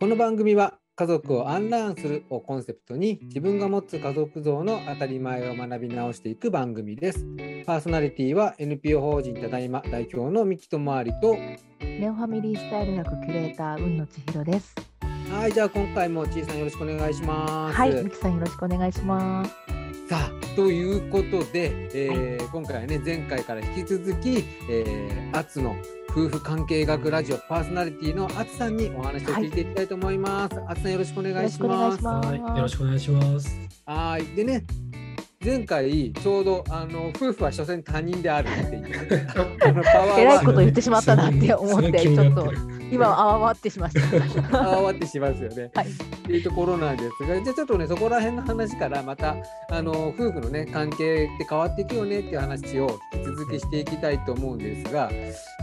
[0.00, 7.26] この番組は家族をアンラーンするをコンセプトに自分が持つ家族像の当たり前を学び直していく番組です。
[7.66, 11.36] パーソナリティは NPO 法人ただいま代表の三木智りと
[11.82, 14.74] ネオファミリースタイル学キュレーター雲野千尋です。
[15.30, 17.76] はいじゃあ今回もちいさんよろしくお願いします。
[17.76, 19.50] はい、ミキさんよろしくお願いします。
[20.08, 25.76] さあということで、えー今回はね前回から引き続き、えー、アツの
[26.10, 30.60] 夫婦関係学ラジオパーソナリティのアツさんにお話を聞いていきたいと思います。
[30.66, 32.04] アツさんよろしくお願いします。
[32.04, 33.56] よろしくお願いします。
[33.86, 34.26] はい。
[34.34, 34.64] でね
[35.42, 39.28] 前回ちょうどあの夫婦は所詮他人であるっていう
[39.64, 42.52] あのパワーえらいこと言ってしまったなって思って、ちょっと
[42.90, 44.00] 今はあわってしました。
[44.58, 45.70] 慌てしますよね。
[45.74, 45.86] はい
[46.30, 49.34] っていうところなんですが、じゃあちょっとね、そこら辺の話からまた、
[49.68, 55.10] あの、夫婦のね、関係って変わっていくよねっていう話を引き続きしていきたいと思うんですが、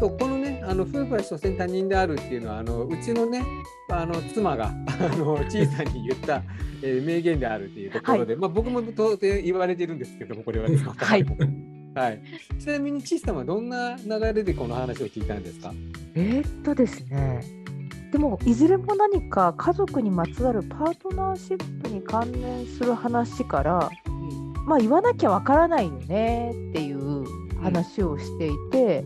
[0.02, 3.46] そうこのね、あの、夫婦は所詮他人であるっていうのは、あの、うちのね、
[3.90, 6.44] あの、妻が、あの、小さに言った、
[6.84, 11.38] えー名言であるっていうところで、まあ僕も当然言われてるんですけども、これは妻からも
[11.98, 12.22] はい。
[12.60, 15.74] ちなみに、ちいさんはどんな流れでこの話を聞いたんですか？
[16.16, 17.42] えーっとですね。
[18.12, 23.90] でもいずれも何か家族にまつわるパートナーシップに関連する話から、
[24.66, 27.26] まあ言わなきゃわからないよねっていう
[27.62, 29.04] 話をしていて、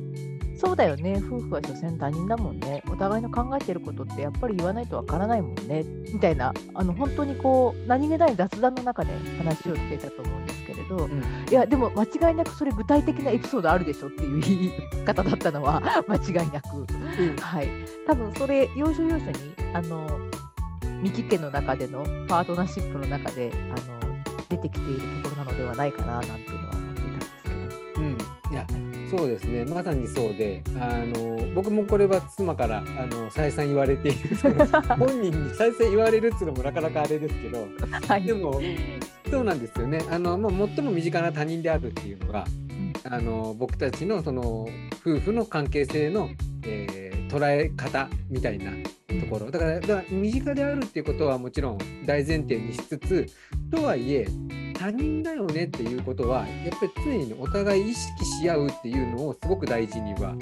[0.61, 1.15] そうだよね。
[1.25, 2.83] 夫婦は所詮他人だもんね。
[2.87, 5.83] お互いの考えてることってやっぱり言わないとわからないもんね。
[6.13, 6.53] みたいな。
[6.75, 11.09] あの本当にこう何気ない雑談の中で話をしていたと思うんですけれど、
[11.49, 17.35] いやでも間違いなくそれ具体的なエピソードあるでしょっていう言い方だったのは 間違いなく、うん。
[17.37, 17.69] はい、
[18.05, 19.33] 多分それ要所要所に
[19.73, 20.07] あの
[21.01, 23.99] 三木家の中でのパートナーシップの中であの
[24.47, 28.01] 出てきているところなのではないかななんていうのは思っていたんですけど。
[28.01, 28.17] うん、
[28.51, 29.65] いやそうですね。
[29.65, 34.35] まさにそうであの僕もこれは妻からあの再三言われている。
[34.97, 37.67] 本人に再三言われるっていうのもなかなかあれですけど
[38.07, 38.23] はい。
[38.23, 38.61] でも
[39.29, 40.01] そうなんですよね。
[40.09, 42.45] あの、まあ、最も身近な他人であるっていうのが
[43.03, 44.67] あの僕たちのその
[45.05, 46.29] 夫婦の関係性の、
[46.65, 48.71] えー捉え方みたいな
[49.07, 49.49] ところ。
[49.49, 53.27] だからだから身近であるっていうことはもちろん大前提にしつつ
[53.71, 54.27] とはいえ
[54.81, 60.33] 他人だよねっていうことはやっぱり常にお互い意識し合うっていうのをすごく大事には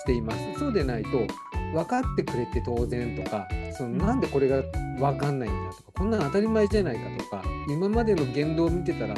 [0.00, 0.38] しています。
[0.58, 1.26] そうでないと
[1.72, 4.62] 分かってくれて当然とかそのなんでこれが
[4.98, 9.14] 分かんないんだとかこんなの当たり前じゃないかとか今までの言動を見てたら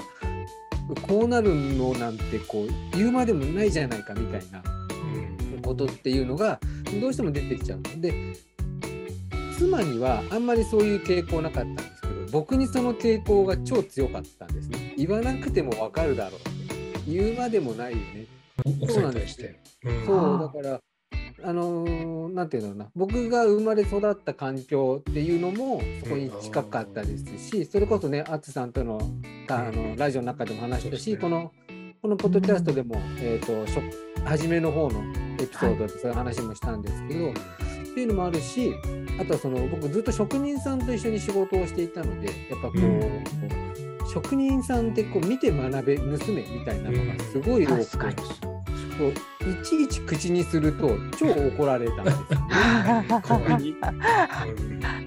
[1.09, 4.63] こうなるのなんてこう言うまでもないじゃないかみたいな
[5.61, 6.61] ことっていうのが
[7.01, 8.01] どうしても出てきちゃうの。
[8.01, 8.15] で
[9.59, 12.00] 妻にはあんまりそういう傾向なかったんです
[12.31, 14.95] 僕にその傾向が超強かったんですね。
[14.97, 18.27] 言わなくても分かるだろうって言うまでもないよね。
[18.83, 19.61] 奥さんに対して。
[19.85, 20.81] うんそうだから
[21.43, 22.91] あのーなんていうんだろうな。
[22.95, 29.01] 僕が生まれ育った環境っていうのもそこに近かったですしそれこそね淳さんとの
[29.49, 31.17] ああのラジオの中でも話したし、そうですね。
[31.17, 31.53] この
[32.03, 33.81] このポッドキャストでも、えー、と初
[34.25, 35.03] 初めの方の
[35.39, 37.33] エピソードでそういう話もしたんですけど、
[37.91, 38.75] っていうのもあるし
[39.19, 43.25] あとはその僕ずっと職人さんと一緒に仕事をしていたのでやっぱこう、うん
[44.13, 46.03] 職人さんってこう見て学べ盗
[46.33, 48.23] めみたいなのがすごい多くて
[49.01, 52.21] ういちいち口にすると超怒られたんですよ
[53.57, 53.71] ね。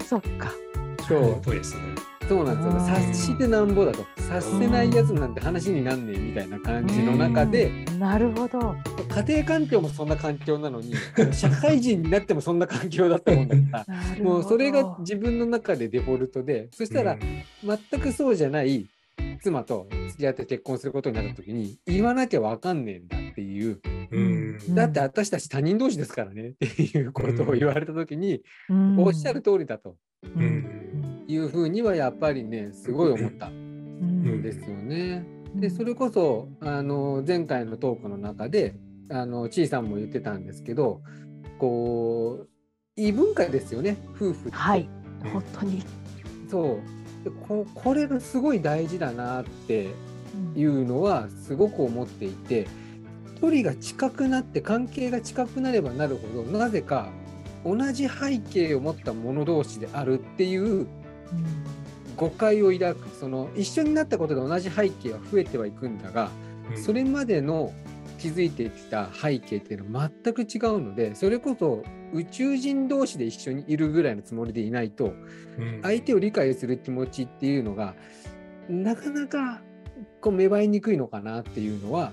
[0.04, 0.50] そっか。
[2.26, 4.06] そうなんですよ察してなんぼだと。
[4.24, 8.74] 察せないやつなんて話になんねえみたいな感じの中で、うんなるほど。
[9.08, 10.94] 家庭環境もそんな環境なのに、
[11.32, 13.86] 社会人になってもそんな環境だったもんだか
[14.18, 17.16] ら、もうそれが自分の中でデフォルトで、そしたら
[17.62, 18.86] 全くそうじゃない
[19.42, 23.80] 妻と付き合って結婚することになった時に、言わなきゃわかんねえんだっていう、
[24.10, 24.58] うん。
[24.68, 29.96] うんだって私たち他人同士ですからねっていうことを言われた時に、うんおっしゃる通りだと
[31.28, 33.50] いうふうにはやっぱりね、すごい思った。
[34.00, 34.42] うん。
[34.42, 35.24] ですよね。
[35.54, 38.74] でそれこそあの前回のトークの中で
[39.08, 41.00] あのちいさんも言ってたんですけど
[41.58, 42.48] こう
[42.96, 44.50] 異文化ですよね夫婦って。
[44.50, 44.88] はい、
[45.32, 45.82] 本当に。
[46.50, 47.24] そう。
[47.24, 49.88] でここれがすごい大事だなって
[50.54, 52.66] いうのはすごく思っていて
[53.40, 57.08] 距離が近くなって関係が近くなればなるほどなぜか
[57.64, 60.86] 同じ背景を持った者同士であるっていううん
[62.16, 66.30] 誤解を抱くその一緒になったことで同じ背景は増えてはいくんだが
[66.76, 67.72] それまでの
[68.18, 71.82] 築いてきた背景っていうのは全く違うのでそれこそ
[72.12, 75.12] 宇宙人同士で一緒にいるぐらいのつもりでいないと
[75.58, 75.80] うん。
[75.82, 77.94] 相手を理解する気持ちっていうのが
[78.68, 79.60] なかなか
[80.20, 82.12] こう芽生えにくいのかなっていうのは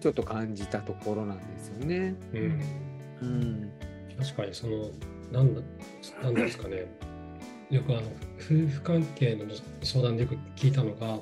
[0.00, 2.14] ちょっと感じたところなんですよね。
[2.32, 2.60] うん。
[3.22, 3.72] うん、
[4.18, 4.90] 確かにその
[5.30, 5.60] なんだ
[6.22, 6.86] なんですかね
[7.70, 8.02] よくあの
[8.38, 9.44] 夫婦関係の
[9.82, 11.20] 相談でよく聞いたのが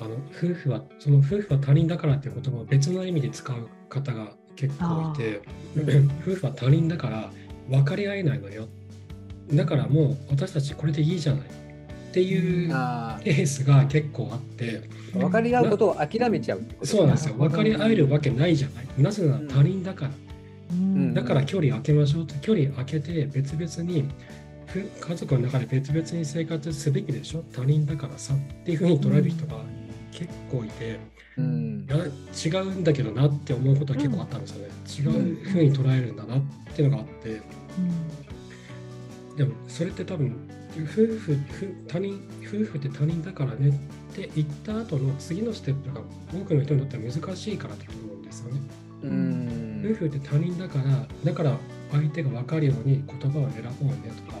[0.00, 5.40] あの夫婦はその夫婦は他人だからっていう言葉を別の意味で使う方が結構いて
[6.26, 7.30] 夫婦は他人だから
[7.68, 8.68] 分かり合えないのよ。
[9.52, 14.64] だからもう私たちこれでいいじゃないっていうあケースが結構あって。
[15.12, 17.34] ー分かり合うことを諦めちゃうそうなんですよ。
[17.34, 18.86] 分かり合えるわけないじゃない。
[18.98, 20.10] なぜなら他人だから。
[20.72, 21.14] うん。
[21.14, 24.06] だから距離空けましょうと距離空けて別々にふ
[25.00, 27.42] 家族の中で別々に生活すべきでしょ？
[27.52, 29.62] 他人だからさっていうふうに捉える人が
[30.12, 30.98] 結構いて、
[31.36, 31.86] うん。
[31.88, 36.40] いや違うんだけどなって思うことは結構あったんですよね、違うふうに捉えるんだなっ
[36.74, 37.40] ていうのがあって。
[39.36, 40.36] でもそれって多分
[40.76, 41.38] 夫婦ふ
[41.86, 43.72] 他人夫婦って他人だからねっ
[44.14, 46.00] て言った後の次のステップが
[46.32, 48.60] 多くの人にとっては難しいからだと思うんですよね。
[49.02, 49.82] うん。
[49.92, 51.56] 夫婦って他人だからだから
[51.92, 54.38] 相手が分かるように言葉を選ぼうねとか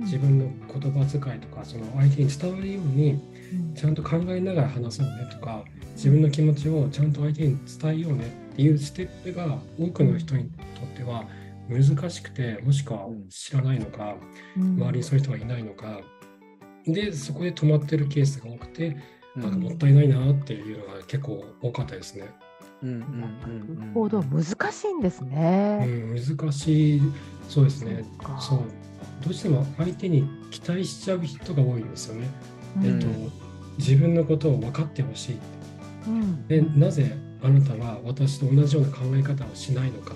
[0.00, 3.20] 自分の言葉遣いとかその相手に伝わるように
[3.74, 5.64] ちゃんと考えながら話そうねとか
[5.94, 11.24] 自分の気持ちをちゃんと相手に伝えようねっていうステップが多くの人にとっては
[11.68, 14.16] 難しくてもしくは知らないのか
[14.56, 16.00] 周りにそういう人がいないのか。
[16.86, 18.96] でそこで止まってるケースが多くて
[19.36, 22.28] なんかもったいないなっていうのが結構多かったですね。
[22.82, 25.84] うんうんなうんるほど難しいんですうね。
[25.84, 27.02] ん、難しい。
[27.48, 28.02] そうですね。
[28.40, 28.60] そう
[29.22, 32.28] どうしても相手に期待しちゃう人が多いんですよね。
[32.76, 32.86] うん。
[32.86, 33.06] えっと、
[33.78, 35.34] 自分のことを分かってほしい。
[35.34, 36.48] ってうん。
[36.48, 40.14] でなぜあなたは私と同じような考え方をしないのか。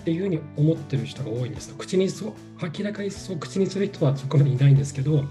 [0.00, 1.68] っていうふうに思ってる人が多いんです。
[1.68, 1.76] よ。
[1.78, 5.22] 口にそう明らかにそう口にする人はそこまでいないんですけどは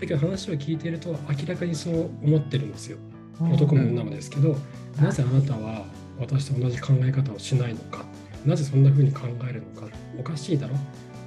[0.00, 0.06] い。
[0.06, 2.98] けど話を聞いていると明らかにそう思ってるんですよ。
[3.40, 3.52] うん。
[3.52, 4.56] 男も女もですけど、
[5.00, 5.84] なぜあなたは
[6.18, 8.04] 私と同じ考え方をしないのか。
[8.46, 9.86] なぜそんなふうに考えるのか。
[10.18, 10.74] おかしいだろ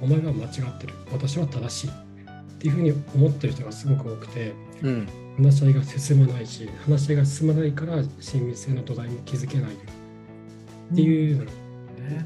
[0.02, 0.94] お前は間違ってる。
[1.12, 1.90] 私は正しい。
[1.90, 5.08] っていうふうに思ってる人がすごく多くてうん。
[5.36, 9.70] 話し合いが進まないし話し合いが進まないから親密性の土台も築けない。
[9.72, 11.50] っていうのに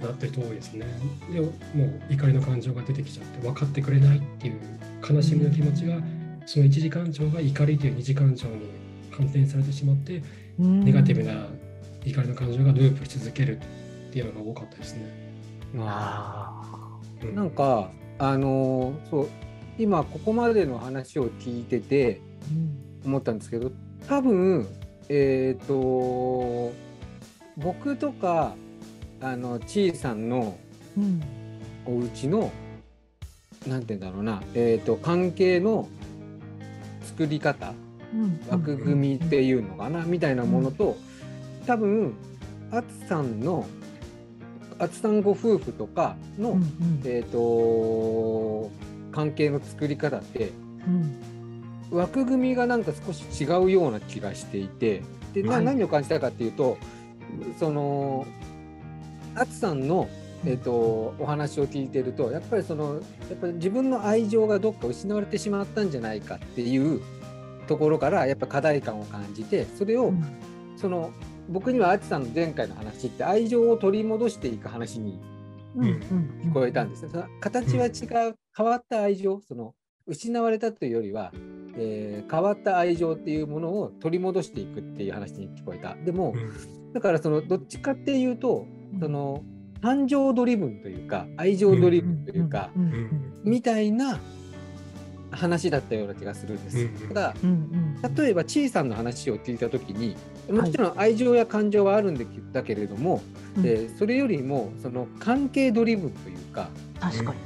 [0.01, 0.87] なってる人多いですね。
[1.33, 4.61] でもう怒りの感情が出てきちゃって分かってくれないっていう
[5.09, 5.97] 悲しみの気持ちが
[6.47, 8.69] その一時感情が怒りという二次感情に
[9.11, 10.23] 反転されてしまって
[10.59, 10.85] うん。
[10.85, 11.47] ネガティブな
[12.05, 15.03] 怒りの感情がループし続けるっていうのが多かったですね。
[15.79, 16.80] あうん
[17.35, 19.29] なんかあのーそう
[19.79, 22.91] 今ここまでの話を聞いててーうん。
[23.07, 23.73] 思ったんですけど
[24.07, 24.67] 多分
[25.09, 26.73] えっ、と
[27.57, 28.55] 僕とか
[29.23, 30.57] あのちいさんの
[30.97, 31.23] うん。
[31.87, 32.53] お家の
[33.67, 35.89] なんて言うんだろうな、えー、と関係の
[37.03, 37.73] 作り方
[38.13, 38.41] うん。
[38.51, 40.97] 枠組みっていうのかな、みたいなものと
[41.67, 42.15] 多分
[42.71, 43.67] あつさんの
[44.81, 47.03] あつさんご夫婦とかの、うんうん。
[47.05, 48.71] えっ、と
[49.13, 50.51] 関係の作り方って
[50.87, 51.31] うん
[51.91, 55.03] 枠組みがなんか少し違うような気がしていて
[55.35, 55.65] で、なはい。
[55.65, 56.79] 何を感じたかっていうと
[57.59, 58.27] その
[59.35, 60.09] あつさんの、
[60.45, 63.01] えー、とお話を聞いてるとやっぱりそのや
[63.35, 67.01] っぱり自分の愛情がどっか失われてしまったんじゃないかっていう
[67.67, 70.13] ところからやっぱ課題感を感じてそれを、
[70.77, 71.13] その
[71.51, 75.19] 僕にはあつさんの前回の話って愛情を取り戻していく話に
[75.77, 77.11] 聞こえたんですよ。
[77.11, 79.75] その形は違う、変わった愛情その
[80.07, 81.33] 失われたというよりは、
[81.77, 85.95] えー変わった愛情っていうものを取り戻していくっていう話に聞こえた。
[85.97, 88.67] でもうんだからそのどっちかっていうと
[89.01, 89.45] その
[89.81, 92.71] 感情ドリブンというか愛情ドリブンというか、
[93.45, 94.19] みたいな
[95.31, 96.79] 話だったような気がするんです。
[96.79, 97.35] うんただ
[98.17, 100.17] 例えばちいさんの話を聞いた時に
[100.51, 103.23] もちろん愛情や感情はあるんだけれども、
[103.57, 103.67] うん。
[103.67, 106.69] えーそれよりもその関係ドリブンというか
[106.99, 107.39] 確かに。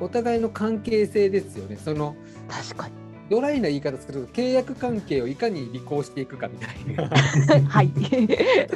[0.00, 1.76] お互いの関係性ですよね。
[1.76, 2.16] その
[2.48, 2.94] 確かに。
[3.30, 7.08] ドライな言い方すると契約関係をいかに履行していくかみたいな。
[7.68, 7.88] はい。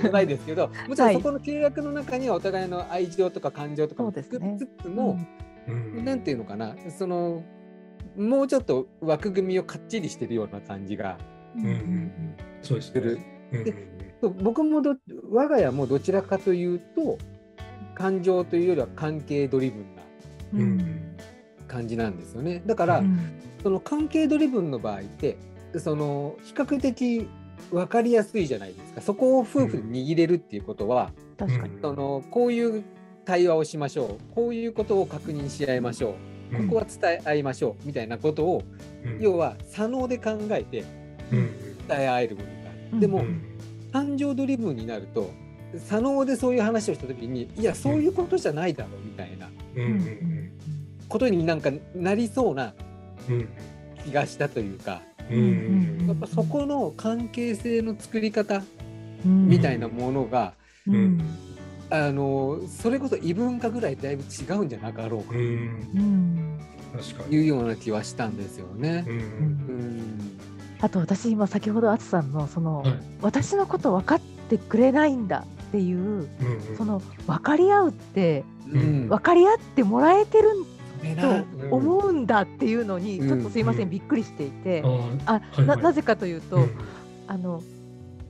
[0.03, 4.57] ドライですけどもちろはいんそこの契約の中にはお互いの愛情とか感情とかもそうですね。
[4.59, 5.19] つつも、
[5.69, 6.05] うん。
[6.05, 7.43] なんていうのかなその
[8.17, 11.19] もうちょっと枠組みをかっちりしてるような感じが
[12.63, 13.19] すする。
[14.43, 14.97] 僕もど
[15.31, 17.19] 我が家もどちらかというと
[17.95, 20.03] 感情というよりは関係ドリブンな
[20.55, 21.17] うん。
[21.67, 22.63] 感じなんですよね。
[22.67, 23.19] だから、うん。
[23.63, 25.37] その関係ドリブンの場合って
[25.79, 27.29] その比較的
[27.71, 29.01] 分かりやすいじゃないですか。
[29.01, 31.79] そこを夫婦で握れるっていうことは、確かに。
[31.81, 32.85] そのこういう
[33.25, 34.35] 対話をしましょう。
[34.35, 38.63] こういうことを確認し合いましょうここは伝え合いましょうみたいなことを、
[39.05, 39.21] うん。
[39.21, 40.85] 要は左脳で考えて
[41.33, 41.51] うん。
[41.89, 43.01] 伝え合える部分があうん。
[43.01, 43.01] る。
[43.01, 43.43] でも、うん。
[43.93, 45.31] 感情ドリブンになると
[45.87, 49.49] 左脳でそういう話をした時にいやそういうことじゃないだろうみたいな
[51.09, 52.75] ことになんかなりそうな
[53.29, 53.49] うん。
[54.05, 55.39] 気がしたというか、うん。
[55.39, 56.07] うん。
[56.09, 58.63] やっぱそこの関係性の作り方
[59.25, 59.49] うん。
[59.49, 60.55] みたいなものが、
[60.87, 61.21] うん
[61.95, 65.37] あのそれこそ異文化ぐらいだいぶ違うんじゃなかろうか。
[65.37, 65.43] うん。
[65.95, 66.61] うん
[66.95, 69.05] 確かいうような気はしたんですよね。
[69.07, 69.11] う。
[69.11, 69.19] うん。
[69.19, 70.39] うん。
[70.81, 72.99] あと私今先ほどあつさんのその、はい。
[73.21, 76.27] 私のこと分かってくれないんだっていううん
[76.71, 76.77] うん。
[76.77, 79.09] その分かり合うってうん。
[79.09, 80.51] 分かり合ってもらえてる
[81.03, 81.45] とな。
[81.71, 83.29] 思うんだっていうのにうん。
[83.29, 83.91] ちょっとすいません、うん。
[83.91, 84.89] びっくりしていて、あ
[85.27, 86.71] あはいはないなぜかというと、うん。
[87.27, 87.63] あの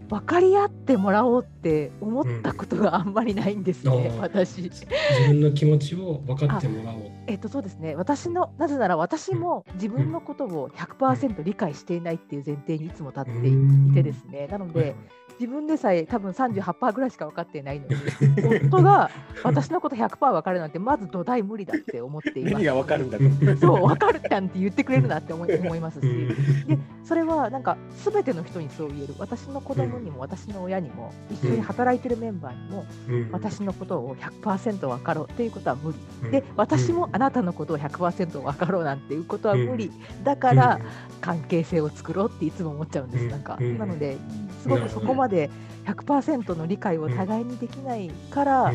[0.09, 4.21] 分かり合ってもらおうって思ったことがあんまりないんですね、うん。
[4.23, 4.63] 私。
[4.63, 4.87] 自
[5.29, 7.11] 分の気持ちを分かってもらおう。
[7.27, 7.95] えっとそうですね。
[7.95, 14.47] 私のなぜなら私も自分のことを100%理解していないっていう前提にいつも立っていてですね。
[14.51, 14.95] なのはいで
[15.41, 17.95] 自分でさえ多分38%ぐらいしか分かっていないのに
[18.69, 19.11] 夫が
[19.43, 22.55] 私のこと100%分かるなんてまず土台無理だって思っています。
[22.55, 23.57] 何がわかるんだと。
[23.57, 26.07] そう分かるじゃんって言ってくれるなって思いますし。
[26.07, 26.29] うん。
[26.69, 29.15] でそれはなんか全ての人にそう言える。
[29.19, 33.29] 私の子供にも私の親にも一緒に働いてるメンバーにもうん。
[33.33, 35.99] 私のことを100%分かろうっていうことは無理。
[36.25, 36.31] うん。
[36.31, 39.91] で私もあなたのことを100%分かろうなんていうことは無理。
[40.23, 40.81] だから
[41.21, 43.25] 関係性を作ろうっていつも思っちゃうんです。
[43.25, 43.31] うん。
[43.31, 43.79] なんかうん。
[43.79, 44.17] なので
[44.63, 45.51] すごくそこまで
[45.87, 48.73] 100%の理解を互いにできないから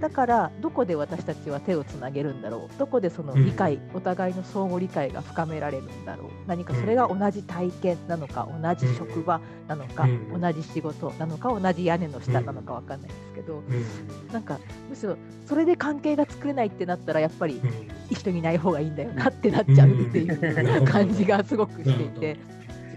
[0.00, 2.78] だからどこで私たちは手をつなげるんだろう。
[2.78, 6.28] どこでその理解、お互いの相互理解が深められるんだろう。
[6.46, 10.40] 何かそれが同じ体験なのか同じ職場なのか、うん。
[10.40, 13.84] 同じ仕事なのか同じ屋根の下なのかわかんないですけど、うん。
[14.32, 17.70] なんかむしろそれで関係が作れないってなったらやっぱりうん。
[18.10, 20.84] 一緒にいない方がいいんだよなってなっちゃうっていうん。
[20.84, 22.36] う感じがすごくしていて。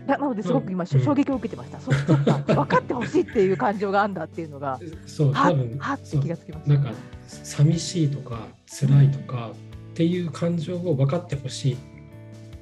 [0.07, 0.87] ななのですごく今、うん。
[0.87, 1.79] 衝撃を受けてました。
[1.79, 6.73] そ そっか分かってほしいっていう感情があるんだっていうのが、そうは多分はってそう気がつきました。
[6.73, 6.91] なんか
[7.27, 9.51] 寂しいとか辛いとか
[9.91, 11.77] っていう感情を分かってほしいっ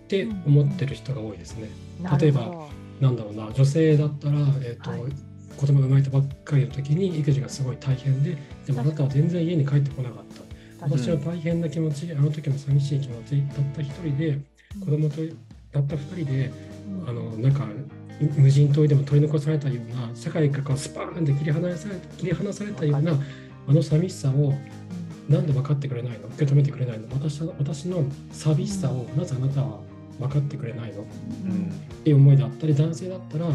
[0.07, 1.69] て思ってる人が多いですね。
[2.01, 2.67] な例えば
[2.99, 5.01] なんだろうな女性だったら、えーとはい。
[5.55, 10.45] 子供が生まれたばっかりの時に育児がすごい大変ででもあなたは全然家に帰ってこなかった。
[10.81, 14.39] 私は大変な気持ちあの時も寂しい気持ちたった一人で
[14.79, 15.15] 子供と
[15.71, 16.51] たった二人で
[17.07, 17.67] あのなんか
[18.37, 23.13] 無人島でも取り残されたような社会からスパーンって切り離され切り離されたような
[23.67, 24.53] あの寂しさを
[25.27, 26.27] なんで分かってくれないの？
[26.27, 27.07] 受け止めてくれないの？
[27.11, 29.79] 私は私の寂しさをなぜあなたは
[30.19, 31.01] 分かってくれないの？
[31.01, 31.05] っ
[31.45, 31.71] うん。
[32.03, 33.47] ていう思いだったり男性だったら、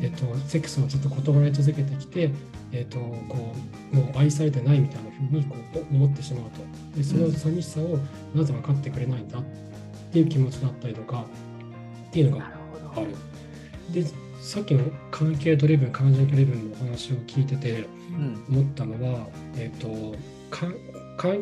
[0.00, 2.30] えっと、セックスをずっと断られ続けてきて、
[2.72, 3.54] えっと、こ
[3.92, 6.60] うもう愛されてないみたいなふうにこう思ってしまうと。
[6.96, 7.98] でその寂しさを
[8.34, 9.38] なぜ分かってくれないんだ？
[9.38, 9.42] っ
[10.12, 11.24] ていう気持ちだったりとか
[12.08, 12.57] っていうのが
[12.94, 14.02] なるほどある。
[14.02, 14.04] で
[14.40, 19.26] さっきの関係ドリブン感情ドリブンのお話を聞いててうん思ったのは、
[19.56, 20.14] えっと
[20.50, 20.66] か
[21.16, 21.34] か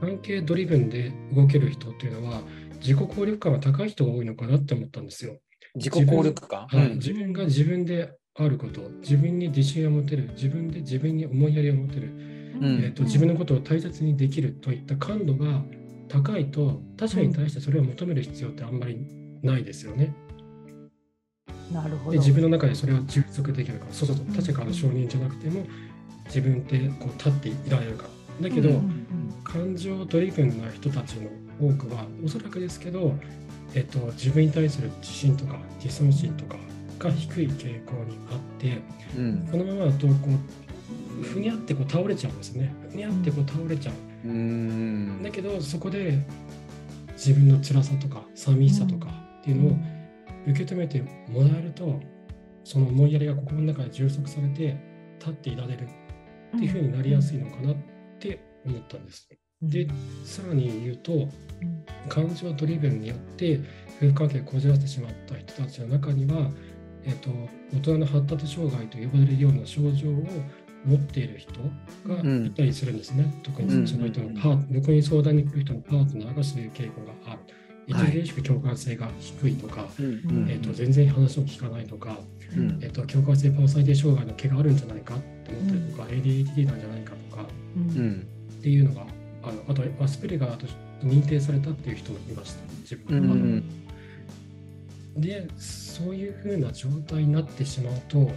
[0.00, 2.40] 関係ドリブンで動ける人っていうのは
[2.80, 5.38] 自己効力感が高い人が多いのかなって思ったんですよ。
[5.74, 6.66] 自己効力感？
[6.66, 15.62] はい、うん自分が自分であること、自分に自信を持てる、自分で自分に思いやりを持てる、うんえっと自分のことを大切にできるといった感度が
[16.08, 19.06] 高いと、他者に対してそれを求める必要ってあんまり
[19.46, 20.14] ないですよね。
[21.72, 22.12] なるほど。
[22.12, 25.64] で自分の中でそれを充足できるから、そうそうそう他者からの承認じゃなくても、
[26.26, 28.48] 自分ってこう立っていられるから。
[28.48, 29.06] だけど、うんうん
[29.46, 33.14] 感情ドリブンな人たちの多くは、おそらくですけど、
[33.74, 36.56] えっと、自分に対する自信とか自尊心とか
[36.98, 38.82] が低い傾向にあって、
[39.16, 40.14] うんこのままだとこ
[41.20, 42.74] うふにゃってこう倒れちゃうんですね。
[42.90, 44.28] ふにゃってこう倒れちゃう。
[44.28, 46.26] うんだけどそこで
[47.12, 49.08] 自分の辛さとか寂しさとか
[49.46, 49.78] っていうのを
[50.48, 52.00] 受け止めてもらえると
[52.64, 54.76] その思いやりが心の中で充足されて
[55.20, 57.76] 立っていられるっていうふうになりやすいのかなっ
[58.18, 59.28] て思ったんです。
[59.62, 59.88] で
[60.24, 61.30] さらに言うとうん
[62.08, 63.60] 感情ドリブンによって
[63.98, 66.50] 夫婦関係をこじらせてしまった人たちの中には、
[67.04, 67.30] えっと
[67.72, 70.24] 大人の発達障害と呼ばれるような症状を
[70.84, 71.52] 持っている人
[72.06, 73.40] がいたりするんですね。
[73.42, 77.40] 特にその人のパート、僕に相談に来る人のパートナーがそういう傾向がある。
[77.88, 80.46] 著しく共感性が低いとか、うん。
[80.50, 82.18] えっと全然話を聞かないとか、
[82.56, 82.78] うん。
[82.82, 87.82] えっと共感性パーソナリティ障害の毛があるんじゃないかって思ったりとか、ADHD なんじゃないかとかうん。
[87.82, 88.26] うん。
[88.58, 89.06] っていうのが
[89.44, 90.66] あのあとアスペルガーと
[91.02, 93.82] 認定されたっていう人もいました自分は、うん
[95.16, 98.30] でそういうふうな状態になってしまうと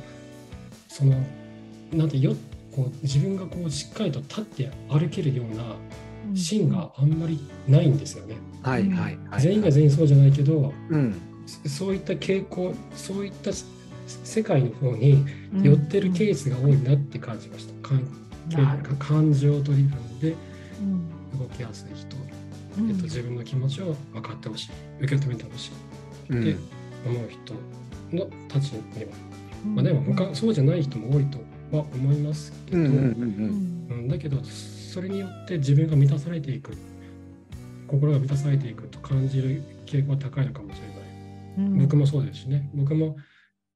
[0.87, 1.13] その
[1.91, 2.33] なんてよ
[2.73, 5.75] こう自分がこうしっかりと立って歩けるような
[6.35, 8.37] 芯があんまりないんですよね。
[8.61, 9.41] はいはいはい。
[9.41, 11.15] 全員が全員そうじゃないけどうん。
[11.45, 13.51] そそういった傾向そういった
[14.05, 15.25] 世界の方に
[15.63, 17.89] 寄ってるケースが多いなって感じました。
[17.89, 18.07] 関
[18.49, 20.35] 係なる感情ドリブンで
[20.81, 21.39] うん。
[21.39, 22.17] 動きやすい人。
[22.87, 24.71] えっと、自分の気持ちを分かってほしい。
[25.03, 25.71] 受け止めてほしい。
[25.71, 26.55] って
[27.05, 27.53] 思う人
[28.15, 29.11] のたちには、
[29.75, 31.39] まあ、でも他そうじゃない人も多いと
[31.75, 34.37] は思いますけど、うん、だけど
[34.89, 36.73] それによって自分が満たされていく。
[37.89, 42.69] 心が満たされていくと感じる傾向が高いのかもしれない、うん、僕もそうですしね。
[42.75, 43.17] 僕も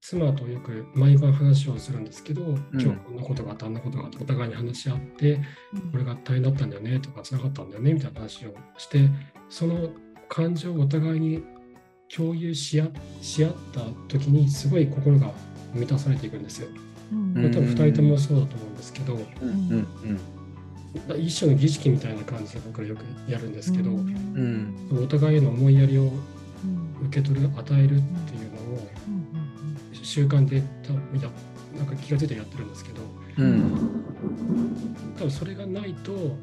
[0.02, 5.40] 妻とよく毎晩話をするんですけど、うん、今日こんなことがあったあんなことがあったお互いに話し合って、
[5.92, 9.10] これが大変だったんだよねとか辛かったんだよねみたいな話をして
[9.50, 9.90] その
[10.30, 11.44] 感情をお互いに
[12.14, 12.90] 共有し合
[13.22, 15.32] し合った時にすごい心が
[15.74, 16.68] 満たされていくんですよ。
[17.12, 19.50] うん、多分2人ともそうだと思うんですけど、うん。
[19.50, 19.88] うん、
[21.18, 23.92] 一種の儀式みたいな感じで僕らよくやるんですけど、
[25.02, 26.12] お互いへの思いやりを
[27.08, 28.90] 受け取る与えるっていうのを
[30.04, 31.00] 習慣でたや
[31.78, 33.02] なんか気が付いてやってるんですけど、
[33.38, 34.04] うん、
[35.18, 36.38] 多分それがないと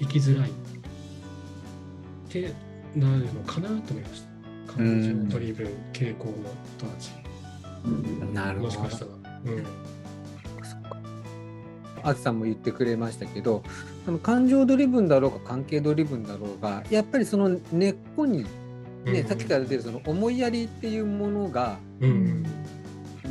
[0.00, 0.52] 生きづらいっ
[2.28, 2.52] て
[2.96, 4.22] なるのかなと思いまし
[4.66, 4.74] た。
[4.74, 6.34] 感情ドリブン傾向の
[6.78, 7.12] 人たち。
[8.32, 8.80] なるほど。
[8.80, 9.10] もしかしたら。
[9.44, 9.81] うん
[12.04, 13.62] あきさんも言ってくれましたけど
[14.22, 18.44] 感情ドリブンだろうが関係ドリブンだろうがやっぱりその根っこに
[19.04, 21.78] ね、うん、さっきから出てるその思いやりっていうものが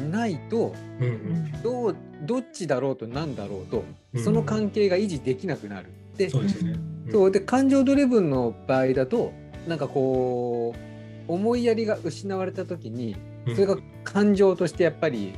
[0.10, 3.84] ないと、うん、どうどっちだろうと何だろうと、
[4.22, 5.88] その関係が維持できなくなる。
[6.18, 6.76] でそうですね、
[7.12, 9.34] そうで感情ドリブンの場合だと
[9.68, 10.76] なんかこ
[11.28, 13.16] う思いやりが失われた時に
[13.56, 15.34] それが感情としてやっぱり、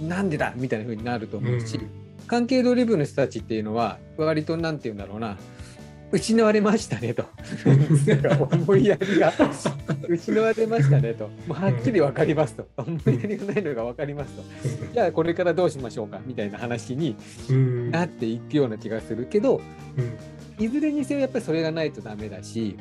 [0.00, 1.80] うん、なんでだみたいな風になると思うし、
[2.26, 5.36] 関係ドリブンの人たちっていうのは割と何て言うんだろうな。
[6.12, 7.24] 失われましたねと。
[8.52, 9.32] 思いやりが
[10.08, 11.24] 失われましたねと。
[11.24, 12.68] もうはっきり分かりますと。
[12.76, 14.42] 思いやりがないのが分かりますと。
[14.94, 17.16] じゃあこれからどうしましょうかみたいな話に
[17.90, 19.60] なっていくような気がするけど
[20.60, 22.76] いずれにせよやっぱりそれがないとダメだし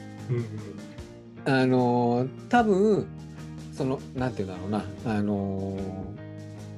[1.45, 3.07] あの多分
[3.73, 4.85] その何て言うんだろうな。
[5.17, 5.77] あの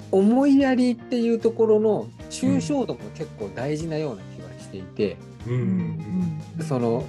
[0.10, 5.17] 思いやりっていうところの抽象度も結構大事なような気がしていて。
[6.67, 7.05] その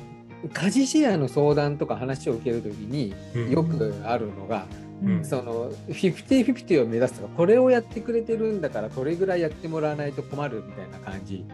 [0.53, 3.13] 家事シェアの相談とか話を受ける時に
[3.51, 4.67] よくあるのが、
[5.03, 11.45] うん、その50-50を目指すとかこれをやってくれてるんだからこれぐらいやってもらわないと困るみたいな感じ。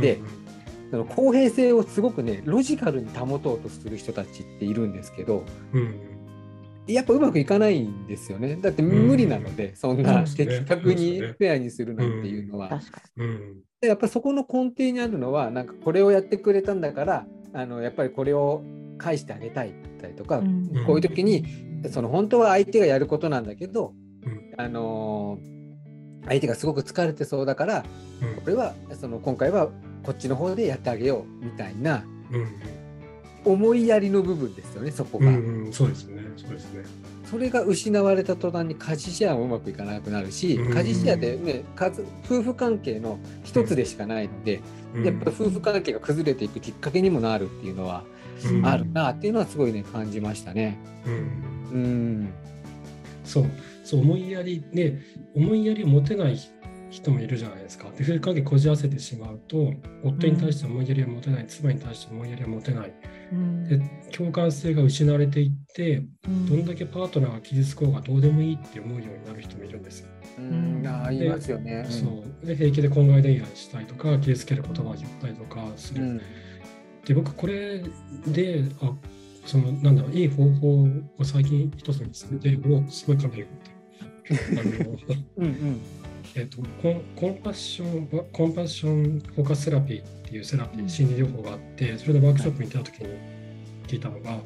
[0.00, 5.94] で、うん、その公平性をすごくねロジカルに保とうとする人たちっているんですけど、うん、
[6.86, 8.56] やっぱうまくいかないんですよね。
[8.60, 12.80] だって無理なので、そんな的確にフェアにするなんていうのは。
[13.80, 18.62] でやっぱそこの根底にあるのはなんかこれをやってくれたんだからあのやっぱりこれを
[18.96, 21.44] 返してあげたいだったりとか、うん、こういう時に
[21.90, 23.92] その本当は相手がやることなんだけど、
[24.24, 25.38] うん、あの
[26.26, 27.84] 相手がすごく疲れてそうだから、
[28.22, 29.68] うん、これはその今回は
[30.02, 32.04] こっちの方でやってあげようみたいな、
[33.44, 36.84] 思いやりの部分ですよねそこが、うんうん、そうですねそうですね。
[37.30, 41.64] それが失われた途端に家事シェアもうまくいかなくなるし、家事シェアってね
[42.26, 44.60] 夫婦関係の一つでしかないので、
[45.04, 48.04] やっぱ夫婦関係が崩れていくきっかけにもなるっていうのは
[48.64, 50.78] あるなっていうのはすごいね感じましたね。
[51.06, 52.32] うん、うん。
[53.24, 53.44] そう。
[53.84, 55.02] そう思いやりね
[55.34, 56.38] 思いやりを持てない
[56.94, 57.90] 人もいるじゃないですか。
[57.90, 59.72] で夫婦関係こじらせてしまうと
[60.04, 62.92] 夫に対して思いやりを持てない、妻に対して思いやりを持てない。
[63.68, 63.80] で
[64.12, 66.02] 共感性が失われていって、
[66.48, 70.08] どんだけパートナーが傷つこうがどうでもいいって思うようになる人もいるんですよ。
[70.38, 71.86] うんあ言いますよね。
[71.88, 76.02] そうで平気で婚外恋愛したりとか傷つける言葉を言ったりとかする。
[76.02, 76.20] うん、
[77.04, 77.82] で僕これ
[78.28, 78.92] であ
[79.46, 80.82] そのなんだろういい方法
[81.18, 83.74] を最近一つ見つけてもうすごい考えるって。
[85.36, 85.80] うんうん
[86.36, 93.34] えっと、コンコンパッションコンパッションフォーカスセラピーっていうセラピー心理療法があってそれでワークショップに行った時に
[93.86, 94.38] 聞いたのが、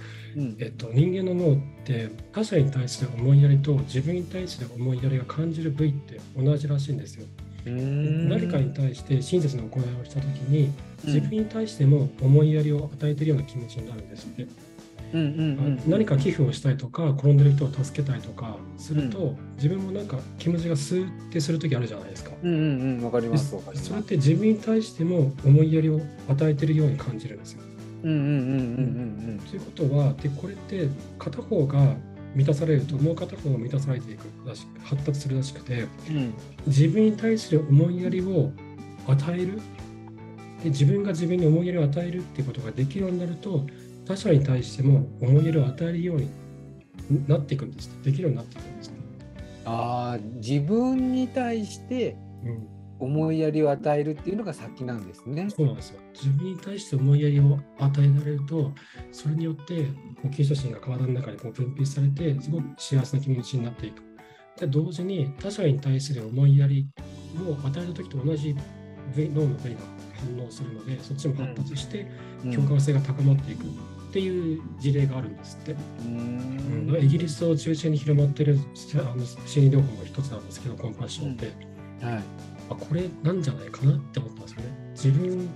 [0.59, 7.27] えっと、人間の脳って他者に対して思いやりと自分に対して思いやりが感じる部位って同じらしいんですよ。
[7.65, 10.73] 何かに対して親切な行いをした時に
[11.05, 14.27] 自分に対しても思いやりを与えているような気持ちになるんです
[15.13, 15.83] よね。
[15.87, 22.31] 何か寄付をしたいとか転んでる人を助けたいとかすると、うん、自分もなんか気持ちがスーってする時あるじゃないですか。
[22.43, 27.63] うんうんうん、わかりますそれって自分に対しても思いやりを与えてるように感じるんですよ。
[28.05, 28.41] うんうんうんうんうん
[29.31, 29.41] うん。
[29.49, 31.97] ということはでこれって片方が
[32.35, 36.35] 満たされるともう片方が満たされていくらしく発達するらしくて、うん、
[36.67, 38.53] 自分に対する思いやりを
[39.07, 39.61] 与える
[40.63, 43.67] で自分が自分に思いやりを与えるっていうことができるようになると
[44.09, 46.31] 他者に対しても思いやりを与えるように
[47.29, 48.93] なっていくんですできるようになっていくんです
[49.65, 52.17] ああ自分に対して
[53.01, 55.49] 思いやりを与えるっていうのが先なんですね。
[55.51, 56.01] そうなんですよ。
[56.15, 58.73] 自分に対して思いやりを与えられると、
[59.13, 59.87] それによって
[60.23, 64.03] 呼吸写真が体の中にこう分泌されて、すごく幸せな気持ちになっていく。
[64.59, 66.89] で、同時に他者に対する思いやり
[67.49, 68.57] を与えるときと同じ
[69.17, 69.81] 脳の部位が
[70.37, 72.11] 反応するので、そっちも発達して
[72.53, 73.65] 共感性が高まっていく。
[74.09, 75.77] っていう事例があるんですって。
[76.05, 78.59] うんイギリスを中心に広まってる
[78.95, 81.53] あの心理療法の一つなんですけど、コンパッションって。
[82.03, 82.23] うんはい
[82.71, 84.89] あこれなんじゃないかなって思ったんですよね。
[84.93, 85.49] 自分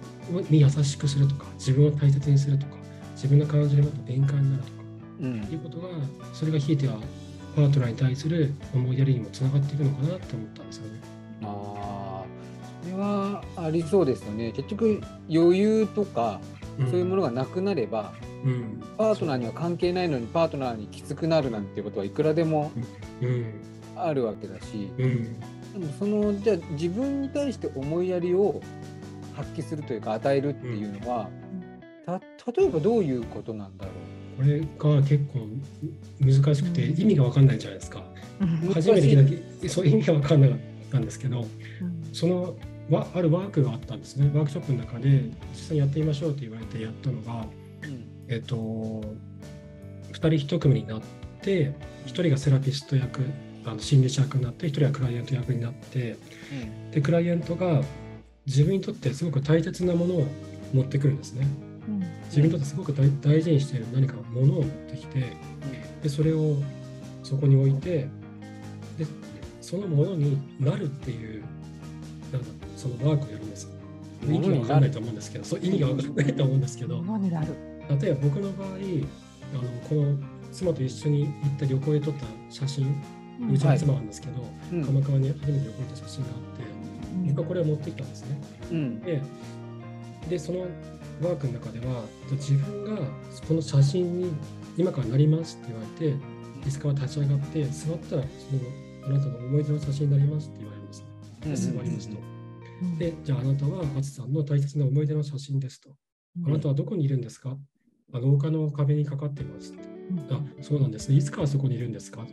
[0.50, 2.76] に優しくするとか、自分を大切にするとか、
[3.14, 4.74] 自分の感情にもっと敏感になるとか、
[5.20, 5.88] うん、いうことが、
[6.32, 6.96] それがひいては
[7.54, 11.00] パートナーに対する思いやりにもつながっていくのかなって思ったんですよね。
[11.42, 12.24] あ
[12.82, 14.52] それはありそうですよね。
[14.52, 16.40] 結局余裕とか、
[16.78, 18.31] そういうものがなくなれば、うん、
[18.98, 22.72] パートナーには関係ないのにパートナーにきつくなるなんていうことはいくらでも
[23.96, 25.40] あるわけだし、うん、
[25.72, 28.60] でもそのじゃあ自分に対して思いやりを
[29.34, 31.30] 発揮するというか与えるっていうのは、
[32.06, 32.20] た
[32.52, 33.94] 例えばどういうことなんだろう？
[34.36, 35.46] これが結構
[36.20, 38.02] 難しくて意味が分かんないじゃないですか。
[38.74, 39.22] 初めて聞いた
[39.62, 40.58] 時そう意味が分かんなかっ
[40.90, 41.46] たんですけど、
[42.12, 42.54] その
[42.90, 44.30] わあるワークがあったんですね。
[44.34, 47.46] ワークショップの中で実際にやってみましょうって言われてやったのが、
[47.82, 49.02] うん、えっと2
[50.14, 51.02] 人1組になっ
[51.42, 51.74] て
[52.06, 53.20] 1人がセラピスト役
[53.66, 56.16] あの心理師役になって1人はクライアント役になって、
[56.52, 57.82] うん、でクライアントが
[58.46, 60.26] 自分にとってすごく大切なものを
[60.72, 61.46] 持ってくるんですね。
[61.86, 65.36] うん、自分にとってすごく大事にしている何かものを持ってきて、
[66.02, 66.56] でそれを
[67.22, 68.08] そこに置いて
[68.98, 69.06] で
[69.60, 71.44] そのものになるっていう
[72.32, 72.42] なん
[72.76, 73.70] そのワークをやるんですよ。
[74.24, 77.02] 意味が分かんないと思うんですけど、そう意味が分かんないと思うんですけど、
[78.00, 80.18] 例えば僕の場合、あのこの
[80.50, 82.94] 妻と一緒に行った旅行で撮った写真
[83.50, 86.62] うちの妻なんですけど、うん、鎌倉に初めて旅行行った写真があって、
[87.14, 88.40] うん、僕はこれを持ってきたんですね。
[88.70, 89.22] うん、で
[90.28, 90.60] でその
[91.22, 93.02] ワークの中では自分が
[93.46, 94.32] この写真に
[94.76, 96.16] 今からなりますって言われて
[96.66, 101.02] 椅子から立ち上がって座ったらそのあなたの思い出の写真になりますって言われます
[101.68, 101.76] ね。
[101.76, 102.16] 座りますと。
[102.98, 105.90] でじゃああなたは淳さんの大切な思い出の写真ですと。
[106.46, 107.56] あなたはどこにいるんですか？
[108.12, 109.82] あ廊下の壁にかかっていますって。
[110.30, 111.16] あそうなんですね。
[111.16, 112.26] いつからそこにいるんですか？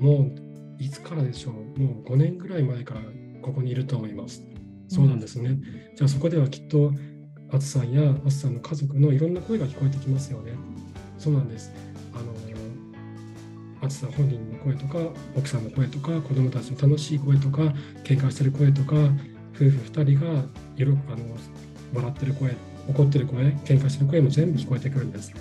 [0.00, 0.30] も
[0.78, 1.80] ういつからでしょう？
[1.80, 3.00] もう5年ぐらい前から
[3.42, 4.44] ここにいると思います。
[4.88, 5.58] そうなんですね。
[5.94, 6.92] じゃあそこではきっと、
[7.50, 10.52] あつさんやあつさんの家族のいろんな声が聞こえてきますよね。
[11.18, 11.72] そうなんです。
[12.14, 12.32] あの、
[13.80, 14.98] あつさん本人の声とか、
[15.36, 17.62] 奥さんの声とか、子供たちの楽しい声とか、
[18.02, 18.96] 喧嘩してる声とか、
[19.54, 20.42] 夫婦2人が
[20.76, 21.36] 喜あの
[21.94, 22.56] 笑ってる声、
[22.88, 25.32] 怒ってる声、喧嘩してる声も全部聞こえてくるんです。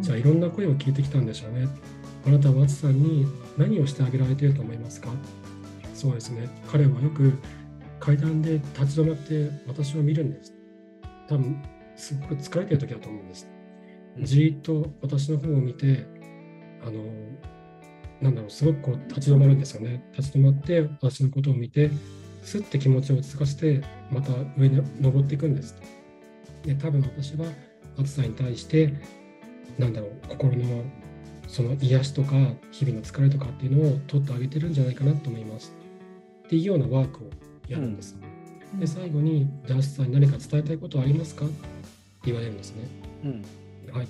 [0.00, 1.68] じゃあいろんな声を聞いてきたんでしょうね。
[2.26, 5.10] あなたはあつさんに何をしてあげられていると思いますか？
[5.94, 6.48] そうですね。
[6.70, 7.32] 彼はよく
[8.00, 10.52] 階段で立ち止まって私を見るんです。
[11.28, 11.62] 多分、
[11.96, 13.48] すごく疲れてる時だと思うんです。
[14.20, 16.06] じーっと私の方を見て、
[16.82, 17.02] あの、
[18.20, 20.04] なんだろう、すごくこう立ち止まるんですよね。
[20.16, 21.90] 立ち止まって私のことを見て、
[22.42, 25.74] すって気持ちを落ち着かせて、また上に登っていくんです。
[26.66, 27.46] で、多分私は
[27.98, 28.92] 暑さに対して、
[29.78, 30.84] なんだろう、心の
[31.48, 32.34] その癒しとか
[32.72, 35.72] 日々の疲れとかっていうのを取ってあげてるんじゃないかなと思います。
[36.46, 37.30] っていうようなワークを
[37.68, 38.16] やるんです、
[38.72, 41.54] うん、で最後に「ジャスさんに何か伝えたいことはありますか?」って
[42.26, 42.82] 言われるんですね、
[43.24, 43.42] うん、
[43.92, 44.08] はい。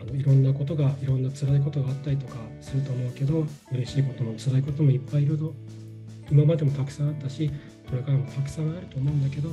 [0.00, 5.54] あのいろんなことがいろんな辛いことがあったりとかすると思うけど嬉しいことも辛いこともいっぱいいろいろ
[6.30, 7.50] 今までもたくさんあったし
[7.90, 9.50] これからもたくさんあると思うんだけど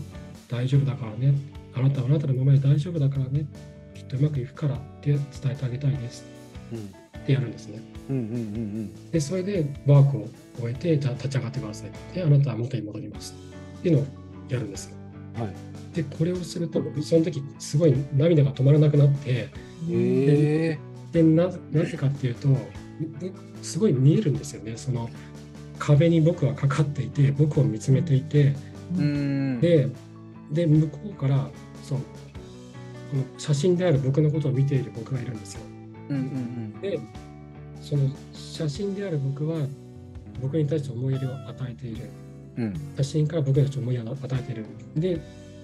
[0.48, 1.34] 大丈夫だからね
[1.78, 3.46] あなたはあなたのままで大丈夫だからね。
[3.94, 6.24] きっとうまくいくからって伝えてあげたいです、
[6.72, 7.82] うんってやるんですね。
[9.12, 10.28] でそれでワークを
[10.60, 11.92] 終えてじゃあ立ち上がってください。
[12.16, 13.36] であなたは元に戻ります。
[13.80, 14.06] っていうのを
[14.50, 14.94] やるんです。
[15.36, 19.50] はい、でこれをするとその時すごい涙が止まらなくなって
[19.88, 20.80] で
[21.12, 22.50] でななぜかっていうと
[23.62, 24.78] すごい見えるんですよね。
[24.78, 25.10] その
[25.80, 28.56] 壁に僕はかかっていて僕を見つめていて。
[28.90, 29.90] で
[30.50, 31.50] で向こうから
[31.88, 32.00] そう。
[32.00, 35.62] この写真である僕のことを見ている僕がいるんですよ。
[36.10, 36.26] うんうんう
[36.78, 37.00] ん、で
[37.82, 39.66] その写真である僕は
[40.42, 42.10] 僕に対して思いやりを与えている、
[42.58, 44.66] うん、写真から僕たち思いやりを与えている。
[44.96, 45.22] で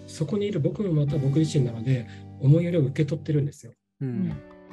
[0.07, 2.07] そこにいる僕もまた僕自身なので
[2.39, 3.73] 思いやりを受け取ってるんですよ。
[4.01, 4.29] うん、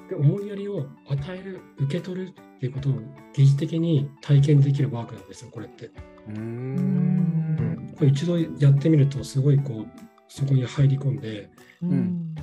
[0.09, 2.95] で思いやりを与える受け取るっていうことを
[3.35, 5.91] 疑似的に体験できるワークなんですよこれって。
[6.29, 7.95] うん。
[7.97, 11.51] これ一度やってみるとすごいこうそこに入り込んで、
[11.83, 12.35] うん、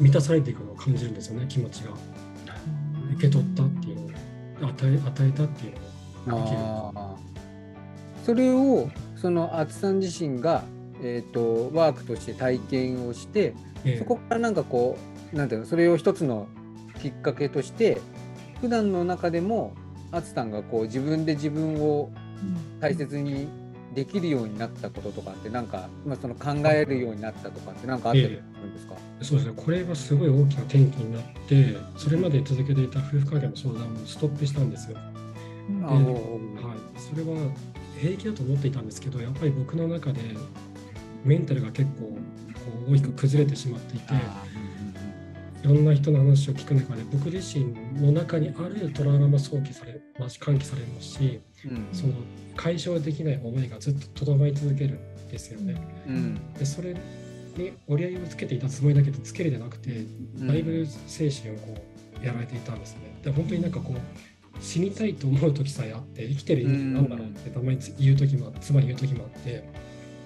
[0.00, 1.92] 満たされていくのを感じるんですよね気持ちが。
[3.14, 4.14] 受け取ったっていう
[4.62, 5.72] 与え与えたってい
[6.26, 6.42] うのを。
[6.42, 8.24] できる。
[8.24, 10.64] それをその厚さん自身が
[11.02, 14.98] えーと、ワークとして体験をして、えー、そこからなんかこ
[15.32, 16.48] うなんていうのそれを一つの
[17.00, 18.00] きっかけとして
[18.60, 19.74] 普段の中でも
[20.10, 22.10] あつさんがこう自分で自分を
[22.80, 23.48] 大切に
[23.98, 29.54] できるようになったこととかってなんか、まあ、その考えるようになったとかって何かあったりするんですか、えー、そうですね。
[29.56, 34.96] これがすごい大きな転機になってそれまで続けていた夫婦関係の相談もストップしたんですよ。
[34.96, 35.02] は
[36.96, 37.50] い、それは
[38.00, 40.20] 平気だと思っていたんですけどやっぱり僕の中で
[41.24, 42.16] メンタルが結構こ
[42.88, 44.14] う大きく崩れてしまっていて。
[45.64, 51.42] いろんな人の話を聞く中で僕自身の中にあるトラウマも想起されます喚起されますし、うん、
[51.92, 52.14] その
[52.56, 55.80] 解消できない思いがずっととどまり続けるんですよね。
[56.06, 56.94] うん、でそれ
[57.56, 60.04] に折り合いをつけていたつもりだけどつけるでなくて
[60.36, 61.74] だいぶ精神をこ
[62.22, 63.18] うやられていたんですね。
[63.22, 69.68] で本当になんかこう死にたいと思う時さえあって生きてる意味なんだろうってたまに言う時もつまり言う時もあって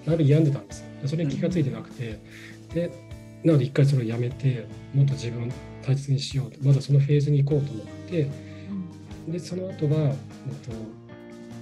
[0.05, 0.85] だいぶ病んでたんですよ。
[1.07, 2.19] それに気が付いてなくて
[2.73, 2.91] で
[3.43, 5.51] なので一回それをやめてもっと自分を
[5.85, 6.57] 大切にしようと。
[6.65, 8.29] まだそのフェーズに行こうと思って
[9.27, 10.15] でその後は、えっ
[10.65, 10.71] と、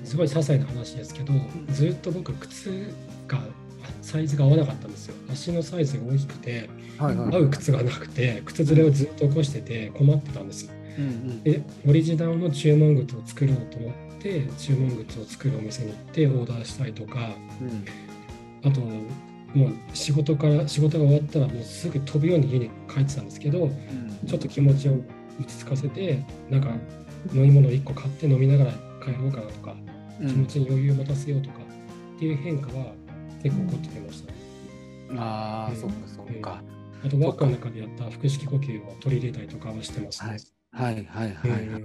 [0.03, 1.33] すごい些細な話ですけど
[1.69, 2.93] ずっと僕靴
[3.27, 3.39] が
[4.01, 5.15] サイズが合わなかったんですよ。
[5.31, 17.29] 足のサイズが大きくて、はいはい、合う靴がなくて靴ずれをずっと起こしてて困ってたんです、うんうん、でオリジナルの注文靴を作ろうと思って注文靴を作るお店に行ってオーダーしたりとか、
[18.63, 18.81] うん、あと
[19.53, 24.93] もう仕事から仕事が終わったらもうすぐ飛ぶように家に帰ってたんですけど、うん、ちょっと気持ちを
[25.39, 26.69] 落ち着かせてなんか
[27.33, 28.71] 飲み物を1個買って飲みながら
[29.03, 29.90] 帰ろうかなとか、うん、
[30.27, 31.59] 気持ちに余裕を持たせようとか
[32.15, 32.93] っていう変化は
[33.41, 34.37] 結構起こってきましたね。
[35.17, 36.63] ああ、そっかそっか。
[37.03, 40.37] あとワークの中でやった腹式呼吸を取り入れたりとかはしてますね。
[40.71, 41.83] はいはいはいはい、はい。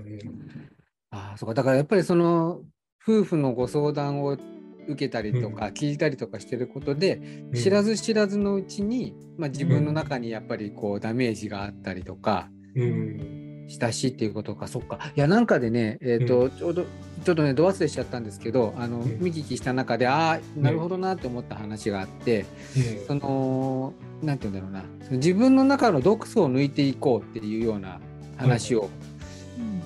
[1.11, 1.55] ああ、そうか。
[1.55, 2.63] だからやっぱりその
[3.03, 4.37] 夫婦のご相談を
[4.89, 12.49] 受けたりとか聞いたりとかしてることで、うん、知らず知らずのうちに、まあ、自分の中にやっぱりこうダメージがあったりとか、
[13.69, 14.99] したしっていうことかそっか。
[15.17, 16.85] いやなんかでね、えーとちょうど
[17.25, 22.45] ちょっとねど忘れしちゃったんですけどあの、見聞きした中でああなるほどなって思った話があって、
[23.07, 25.17] その何て言うんだろうな。
[25.17, 28.01] 自分の中の毒素を抜いていこうっていうような
[28.37, 28.91] 話を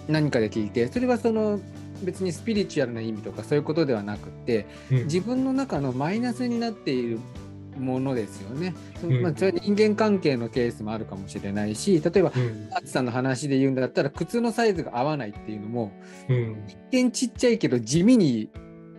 [0.09, 1.61] 何かで聞いてそれはその
[2.03, 7.21] 別にスピリチュアルな意味とかそういうことではなくて、うん、自分の中のマイナスになっている
[7.81, 8.75] ものですよね。
[9.03, 12.33] うん、まあ、それは人間関係のケースもあるかもしれないし例えば、
[12.73, 15.93] あ、う、さんの話で言うんだったら靴のサイズが合わないっていうのも、
[16.29, 18.51] うん、一見ちっちゃいけど地味に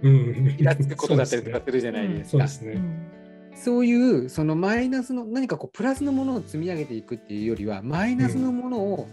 [0.04, 2.48] イラつくことだったりとかするじゃないですか。
[2.48, 2.70] そう、
[3.56, 9.08] そういうそのマイナスの何かこうプラスのものを積み上げていくっていうよりはマイナスのものを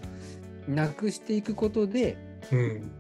[0.66, 2.16] なくしていくことで、
[2.52, 2.90] うん、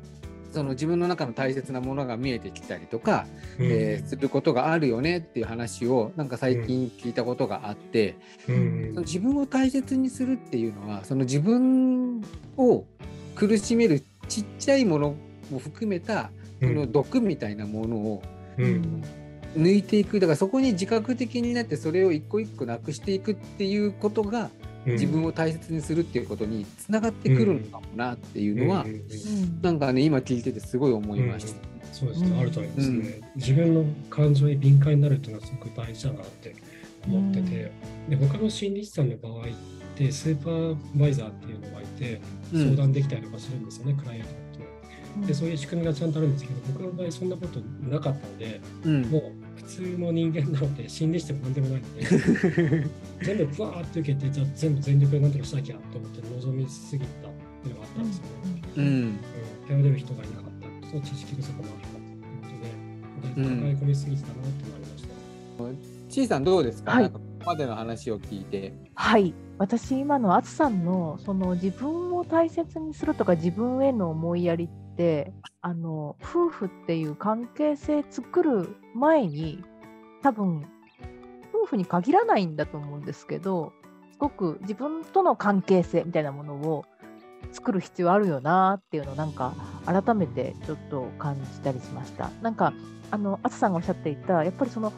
[0.50, 3.26] その自分の中の大切なものが見えてきたりとか、
[3.58, 8.16] うん、えー、することがあるよねっていう話をなんか最近聞いたことがあって、
[8.48, 12.22] うん、その自分を大切にするっていうのはその自分
[12.56, 12.84] を
[13.34, 15.14] 苦しめるちっちゃいもの
[15.50, 16.30] も含めた
[16.60, 18.22] その毒みたいなものを、
[19.56, 20.20] 抜いていく。
[20.20, 24.50] だからそこに自覚的になってそれを一個一個なくしていくっていうことが
[24.92, 31.68] 自分を大切にするっていうことにつながってくるのかもなっていうのは、うん、なんかね今聞いててすごい思いました。
[31.92, 36.54] そうですね、あると思いますね、自分の感情に敏感になるっていうのはすごく大事だなって
[37.06, 37.72] 思ってて、
[38.08, 39.44] で他の心理師さんの場合っ
[39.96, 42.20] てスーパーバイザーっていうのがいて
[42.52, 44.32] 相談できたりとかするんですよね、クライアント
[45.20, 45.26] と。
[45.26, 52.02] でそういう仕組みがちゃんとあるんですけど僕の場合そんなことなかったので、うん、もう普通の人間なので心理師でも何でもないので
[53.22, 58.62] 全部ふわーって受けてじゃあ全部全力で何とかしなきゃと思って望みすぎたっていうのがあったんですよね。
[58.76, 59.18] うんうん
[59.68, 62.00] 頼れる人がいなかったその知識不足もあったとい
[63.20, 65.02] うことで抱え込みすぎてたなって思いまし
[65.58, 65.64] た。
[65.64, 68.72] うん、ちいさんどうですか、はい、ここまでの話を聞いて。
[68.94, 79.62] はい私今のあつさんのその自分を大切にするとか自分への思いやりってあの夫婦っていう関係性作る前に
[80.22, 80.66] 多分
[81.52, 83.72] 夫婦に限らないんだと思うんですけど
[84.12, 86.84] すごく自分との関係性みたいなものを
[87.52, 89.54] 作る必要あるよなっていうのをなんか
[89.86, 92.30] 改めてちょっと感じたりしました。
[92.42, 92.72] なんか
[93.10, 94.92] あのあつさんがおっしゃっていたやっぱりその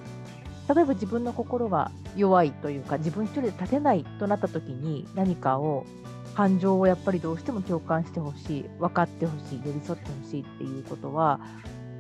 [0.75, 5.85] 例えば自分の心が弱いというか自分一人で立てないとなった時に何かを
[6.35, 11.41] 感情をやっぱりどうしても共感してほしい分かってほしい寄り添ってほしいっていうことは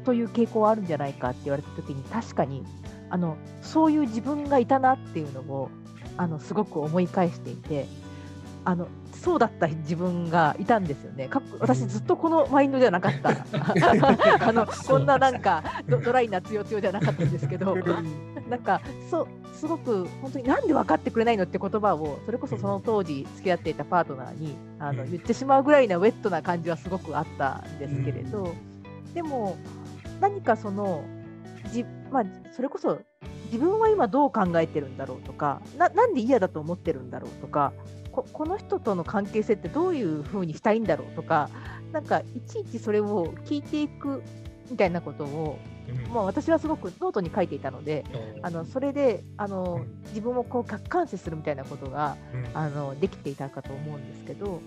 [0.04, 2.64] そういう傾向はあるんじゃないかって言われた時に確かに
[3.10, 5.70] あのそういう自分がいたなっていうのを
[6.16, 7.86] あのすごく思い返していて
[8.64, 11.28] あのそうだった自分がいたんですよね。
[11.58, 13.30] 私ずっとこのマインドじゃなかった。
[14.48, 17.76] あのこんななんかドライな強強じゃなかったんですけど、
[18.50, 28.54] なんかそうすごく本当になんで分かってくれないのって言葉をそれこそその当時付き合っていたパートナーにあの言ってしまうぐらいなウェットな感じはすごくあったんですけれど、
[29.14, 29.56] でも
[30.20, 31.04] 何かその
[31.72, 33.00] じ、まあ、それこそ
[33.46, 37.72] 自分は今どう考えてるんだろうとかななんで嫌だと思ってるんだろうとか
[38.12, 41.48] ここの人との関係性ってどういうふうにしたいんだろうとか
[41.92, 44.22] なんかいちいちそれを聞いていく
[44.70, 45.58] みたいなことを
[46.12, 48.04] まあ、私はすごくノートに書いていたので、
[48.42, 52.16] あのそれであの、自分をこう客観視するみたいなことが、
[52.54, 54.60] あのできていたかと思うんですけど、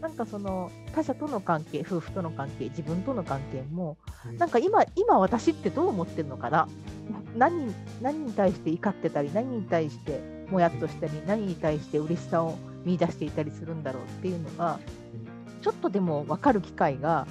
[0.00, 3.96] なんかその他者との関係夫婦との関係自分との関係も、
[4.38, 6.68] なんか今今私ってどう思ってるのかな？
[7.36, 14.78] 何何に対して怒ってたり何に対してもやっとしたり何に対して嬉しさを見出していたりするんだろうっていうのが
[15.62, 17.26] ちょっとでも分かる機会が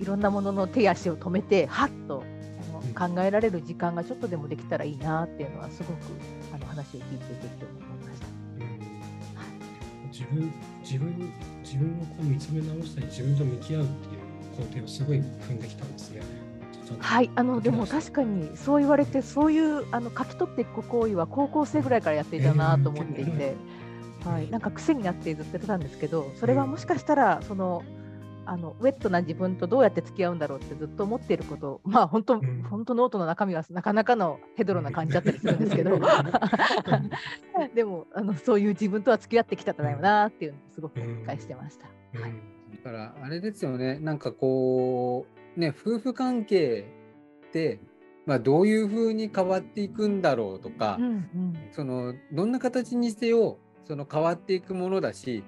[0.00, 2.24] いろんなものの手足を止めてはっと
[2.94, 5.98] 考えられる時間がちょっとでもできたらいいなっていうのはすごく
[6.54, 8.26] あの話を聞いていてて思いました。
[10.12, 16.22] 自分自分自分をこう見つめ直したり自分と向き合うっていう工程をすごい踏んできたんですね。
[17.00, 23.56] はいあのでも確かにそう言われてそういうあの書き取っていく行為は高校生ぐらいからやっていたなと思っていて、
[24.24, 27.82] はい、なんか癖になってずっとやってたんですけどそれはもしかしたらその
[28.46, 36.00] あのウェットな自分とどうやって付き合うんだろうってずっと思っていること まあ本当、うん、本当ノートの中身はなかなかのヘドロな感じだったりするんですけど。
[37.74, 41.88] でもあのそういう自分とは付き合ってきたんだよなっていうのをすごく理解してました。
[42.14, 42.32] うん、はい、
[42.84, 43.98] だからあれですよね。
[43.98, 46.86] なんかこうね夫婦関係
[47.48, 47.80] って
[48.26, 55.44] まあ、どういうふうに変わっていくんだろうとか、うんうん、そのどんな形にせよその変わっていくものだし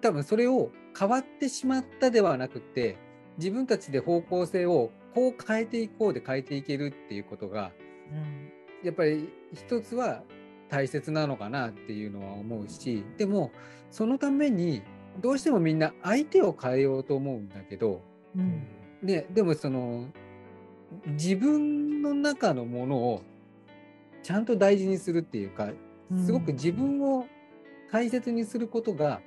[0.00, 2.96] 多分それを変わってしまったではなくて
[3.38, 7.72] 自分たちで方向性をこう変えていこうで変えていけるっていうことが、
[8.10, 8.50] うん、
[8.82, 10.22] やっぱり一つは
[10.68, 13.52] 大切なのかなっていうのは思うしでも
[13.90, 14.82] そのために
[15.20, 18.02] どうしてもみんな相手を変えようと思うんだけど、
[18.36, 18.66] うん、
[19.02, 20.06] ででもその
[21.06, 23.22] 自分の中のものを
[24.22, 25.70] ちゃんと大事にするっていうか
[26.24, 27.26] すごく自分を
[27.90, 29.20] 大切にすることが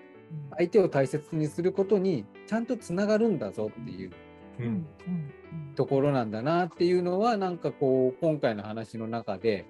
[0.57, 4.11] 相手を大切にすることにちゃんとつながるんだぞっていう、
[5.75, 9.65] ところなんだなっていうのはなんかこう今回の話の中で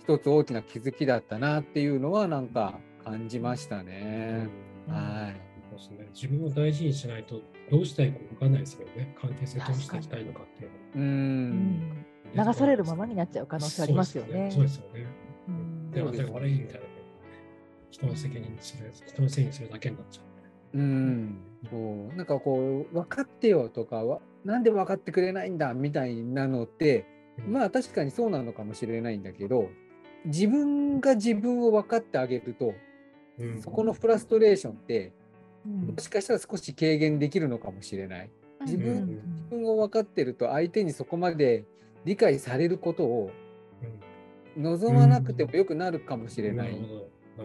[0.00, 4.48] 一つ大きな気づきだったなっていうのはなんか感じましたね。
[4.86, 5.40] はい。
[5.70, 6.08] そうですね。
[6.14, 9.14] 自分を大事にしないとどうしたいか分かんないですよね。
[9.20, 10.76] 関係性どうしていきたいのかっていうの。
[10.96, 12.06] うん。
[12.34, 14.50] 流されるままになっちゃう可能性ありますよね。
[14.52, 15.06] そうですよね。
[15.92, 16.86] で、私が悪いみたいな
[17.90, 20.22] 人の責任にする、人のせいにするだけになっちゃ
[20.74, 20.78] う。
[20.78, 21.76] うん、そ
[22.12, 22.16] う。
[22.16, 27.06] なんかこう分かってよとかはなんで分かってくれないんだみたいなのって、
[27.46, 29.68] まあ確かにそうなのかもしれないんだけど
[30.24, 32.74] 自分が自分を分かってあげると、
[33.38, 35.12] うん、そこのフラストレーションって、
[35.66, 38.30] うん、もしかしたら少し軽減できるのかもしれない。
[38.62, 41.64] 自分うん、自分を分かってると相手にそこまで
[42.04, 43.30] 理解されることを
[44.58, 46.72] 望まなくてもよくなるかもしれない。
[46.72, 47.02] うん、
[47.38, 47.42] っ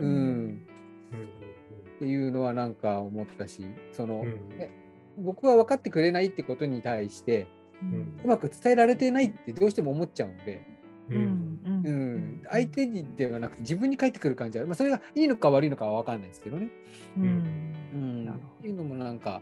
[2.00, 4.69] ていうのはなんか思ったしその、ね、
[5.17, 7.48] 僕は分かってくれないってことに対して、
[7.82, 10.65] うん、うまく伝えられてないってどうしても思っちゃうんで。
[11.10, 11.60] うん。
[11.65, 16.69] うん、相手にではなくて自分に返ってくる感じは、まあ、それがいいのか悪いのかは分かんないですけどね。
[17.17, 17.74] うん。
[17.93, 19.41] うん、っていうのもなんか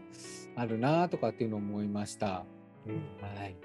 [0.56, 2.26] あるなとかっていうのを思いました。
[2.26, 2.44] は
[3.46, 3.56] い、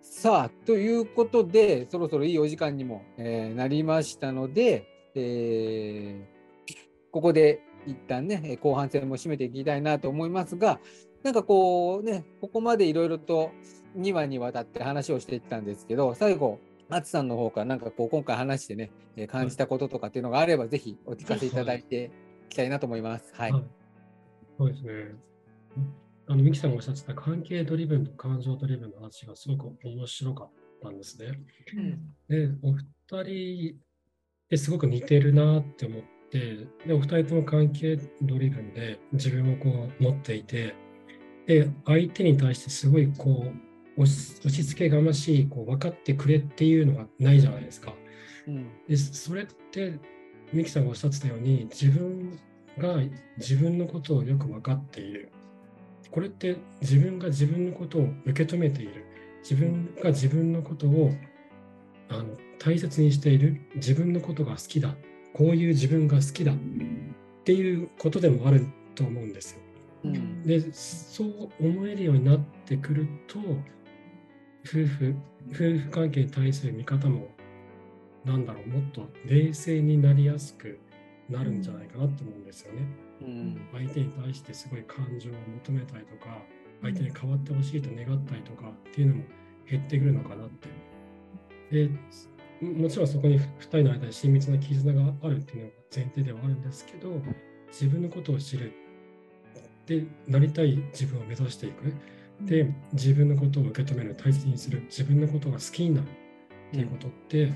[0.00, 6.72] さあということでそろそろいいお時間にも、えー、なりましたので、えー、
[7.10, 10.80] ここで一旦ね、後半戦も締めていきたいなと思いますが、
[11.22, 13.50] なんかこうね、ここまでいろいろと
[13.96, 18.90] 2話にわたって話をしていったんですけど、最後、松さんの方からなんかこう今回話してね、
[19.28, 22.10] 感じたこととかっていうのがあれば、ぜひお聞かせいただいて
[22.46, 23.34] いきたいなと思います。
[23.34, 23.52] はい。
[23.52, 23.64] はい、
[24.58, 24.92] そうですね。
[26.28, 30.50] あの、ミキさんがおっしゃってた関係ドリブンと感情ドリブンの話がすごく面白かっ
[30.82, 31.40] たんですね。
[31.76, 33.85] うん、で、お二人
[34.48, 40.74] ですごく似てるなって思って、で、お二人とも関係ドリブンで自分をこう持っていて、
[41.46, 43.46] で、相手に対してすごいこ
[43.96, 47.94] う、押し付けがましい、こう、分かってくれっていうのがないじゃないですか。
[48.46, 49.98] うん、で、それって、
[50.52, 52.38] ミキさんがおっしゃってたように、自分
[52.78, 53.00] が
[53.38, 55.30] 自分のことをよく分かっている。
[56.10, 59.04] これって自分が自分のことを受け止めている。
[59.42, 61.12] 自分が自分のことを
[62.08, 64.94] あの大切にしている自分のことが好きだ
[65.32, 66.56] こういう自分が好きだっ
[67.44, 69.60] ていうことでもあると思うんですよ。
[70.04, 73.38] うん、でそう思えるようになってくると
[74.64, 75.16] 夫婦
[75.50, 77.28] 夫婦関係に対する見方も
[78.24, 80.78] なんだろうもっと冷静になりやすく
[81.28, 82.86] なるんじゃないかなと思うんですよね。
[83.22, 85.32] うん相手に対してすごい感情を
[85.64, 86.38] 求めたりとか
[86.82, 89.24] 相手に変わってほしいと願ったりとかっていうのも
[89.68, 90.68] 減ってくるのかなって。
[91.70, 91.90] で
[92.60, 97.20] もちろんそこに2人の間に親密な絆があるっていうのが前提ではあるんですけど
[97.68, 98.72] 自分のことを知る
[99.86, 101.94] でなりたい自分を目指していく。
[102.40, 104.82] で自分のことを受け止める大切にする。
[104.82, 107.52] 自分のことが好きになるっていうことって、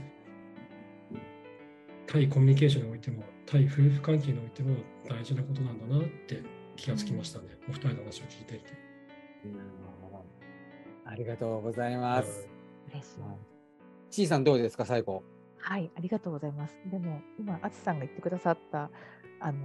[2.07, 4.77] 対コミュニケーションにおいても対夫婦関係においても
[5.09, 6.43] 大事なことなんだなって
[6.77, 8.73] 気がつきましたね、お二人の話を聞いていて。
[11.05, 12.49] ありがとうございます。
[12.91, 13.60] 嬉しい
[14.11, 15.23] ちいさんどうですか最後。
[15.59, 16.77] はい、ありがとうございます。
[16.87, 18.91] でも今、あつさんが言ってくださった
[19.41, 19.59] あの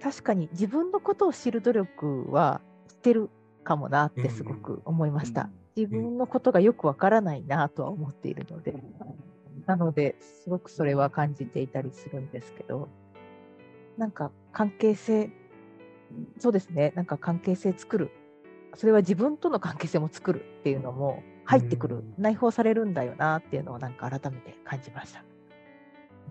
[0.00, 3.28] 確かに自分のことを知る努力はしてる
[3.62, 5.50] かもなってすごく思いました。
[5.76, 8.74] 自分のことがよくわからないなとは思っているので、
[9.66, 12.88] なのですごくそれは感じていたりするんですけど、
[13.98, 15.30] なんか関係性、
[16.38, 18.10] そうですね、なんか関係性作る、
[18.74, 25.24] それは自分との関係性も作るっていうのも入ってくる、うん内包されるんだよなっていうのをなんか改めて感じました。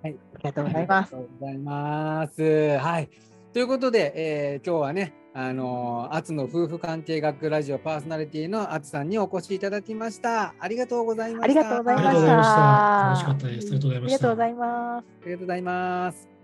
[0.01, 2.77] はい、ありがとうございますありがとうございます。
[2.77, 3.09] はい。
[3.51, 10.53] ということで、えー今日はね、あのー、アツの夫婦関係学ラジオパーソナリティのアツさんにお越しいただきました。
[10.59, 11.43] ありがとうございました。
[11.45, 13.09] ありがとうございましたありがとうございました。
[13.09, 13.67] 楽しかったです。
[13.67, 14.47] ありがとうございましたありがとうござ。
[14.47, 15.05] います。
[15.21, 16.38] ありがとうございます。